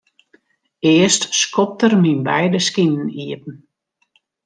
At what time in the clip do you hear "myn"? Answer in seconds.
2.03-2.21